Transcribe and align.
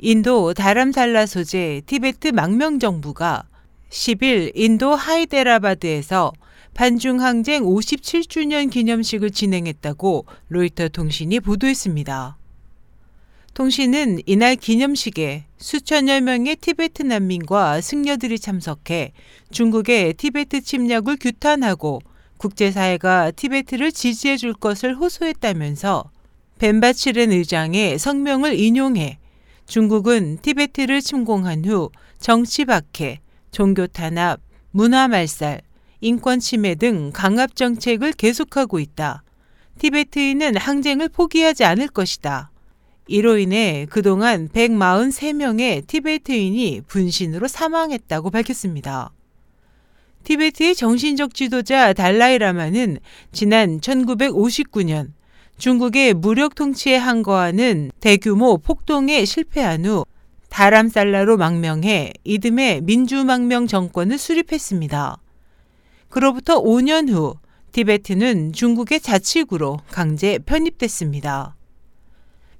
인도 0.00 0.54
다람살라 0.54 1.26
소재 1.26 1.82
티베트 1.86 2.28
망명 2.28 2.78
정부가 2.78 3.42
10일 3.90 4.52
인도 4.54 4.94
하이데라바드에서 4.94 6.32
반중 6.74 7.20
항쟁 7.20 7.64
57주년 7.64 8.70
기념식을 8.70 9.32
진행했다고 9.32 10.26
로이터 10.50 10.88
통신이 10.90 11.40
보도했습니다. 11.40 12.38
통신은 13.54 14.20
이날 14.26 14.54
기념식에 14.54 15.46
수천여 15.56 16.20
명의 16.20 16.54
티베트 16.54 17.02
난민과 17.02 17.80
승려들이 17.80 18.38
참석해 18.38 19.12
중국의 19.50 20.14
티베트 20.14 20.60
침략을 20.60 21.16
규탄하고 21.16 21.98
국제사회가 22.36 23.32
티베트를 23.32 23.90
지지해 23.90 24.36
줄 24.36 24.52
것을 24.52 24.94
호소했다면서 24.94 26.12
벤바치렌 26.60 27.32
의장의 27.32 27.98
성명을 27.98 28.56
인용해 28.56 29.17
중국은 29.68 30.38
티베트를 30.40 31.02
침공한 31.02 31.62
후 31.62 31.90
정치 32.18 32.64
박해, 32.64 33.20
종교 33.50 33.86
탄압, 33.86 34.40
문화 34.70 35.08
말살, 35.08 35.60
인권 36.00 36.40
침해 36.40 36.74
등 36.74 37.10
강압 37.12 37.54
정책을 37.54 38.12
계속하고 38.12 38.78
있다. 38.78 39.22
티베트인은 39.78 40.56
항쟁을 40.56 41.10
포기하지 41.10 41.64
않을 41.64 41.88
것이다. 41.88 42.50
이로 43.08 43.36
인해 43.36 43.86
그동안 43.90 44.48
143명의 44.48 45.86
티베트인이 45.86 46.82
분신으로 46.86 47.46
사망했다고 47.46 48.30
밝혔습니다. 48.30 49.10
티베트의 50.24 50.76
정신적 50.76 51.34
지도자 51.34 51.92
달라이라마는 51.92 53.00
지난 53.32 53.80
1959년 53.80 55.17
중국의 55.58 56.14
무력 56.14 56.54
통치에 56.54 56.96
항거하는 56.96 57.90
대규모 57.98 58.58
폭동에 58.58 59.24
실패한 59.24 59.84
후 59.84 60.06
다람살라로 60.50 61.36
망명해 61.36 62.12
이듬해 62.22 62.80
민주망명 62.82 63.66
정권을 63.66 64.18
수립했습니다. 64.18 65.18
그로부터 66.08 66.62
5년 66.62 67.10
후 67.10 67.34
티베트는 67.72 68.52
중국의 68.52 69.00
자치구로 69.00 69.80
강제 69.90 70.38
편입됐습니다. 70.38 71.56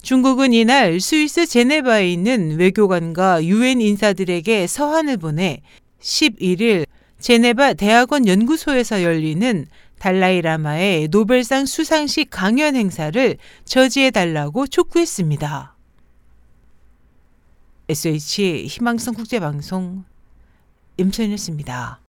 중국은 0.01 0.53
이날 0.53 0.99
스위스 0.99 1.45
제네바에 1.45 2.11
있는 2.11 2.57
외교관과 2.57 3.43
유엔 3.45 3.81
인사들에게 3.81 4.67
서한을 4.67 5.17
보내 5.17 5.61
11일 6.01 6.85
제네바 7.19 7.73
대학원 7.73 8.27
연구소에서 8.27 9.03
열리는 9.03 9.65
달라이라마의 9.99 11.09
노벨상 11.09 11.65
수상식 11.65 12.29
강연 12.31 12.75
행사를 12.75 13.37
저지해 13.65 14.11
달라고 14.11 14.67
촉구했습니다. 14.67 15.75
SH 17.89 18.65
희망성 18.67 19.13
국제방송 19.15 20.03
임소연이었습니다. 20.97 22.01